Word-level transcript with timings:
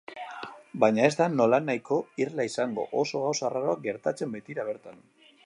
Baina 0.83 1.03
ez 1.09 1.11
da 1.19 1.27
nolanahiko 1.33 1.99
irla 2.25 2.47
izango, 2.51 2.87
oso 3.03 3.23
gauza 3.27 3.47
arraroak 3.51 3.87
gertatzen 3.89 4.35
baitira 4.39 4.69
bertan. 4.73 5.01